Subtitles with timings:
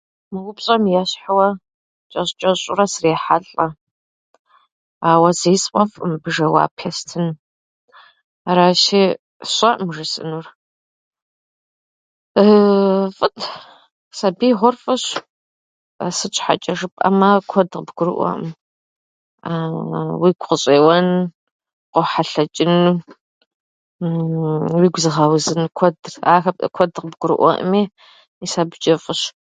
[0.31, 1.47] Мы упщӏэм ещхьууэ
[2.11, 3.67] чӏэщӏ-чӏэщӏурэ срехьэлӏэ,
[5.11, 7.25] ауэ зи сфӏэфӏӏым мыбы жэуап естын.
[8.49, 9.01] Аращи,
[9.49, 10.45] сщӏэӏым жысӏынур.
[13.17, 13.35] Фӏыт,
[14.17, 15.03] сабиигъуэр фӏыщ.
[16.17, 18.43] Сыт щхьэчӏэ жыпӏэмэ, куэд къыбгурыӏуэӏым,
[20.21, 21.07] уигу къыщӏеуэн,
[21.93, 22.73] къохьэлъэчӏын,
[24.79, 25.97] уигу зыгъэузын куэд,
[26.35, 27.81] ахэр ӏы- куэд къыбгурыӏуэркъыми,
[28.39, 29.23] мис абычӏэ фӏыщ.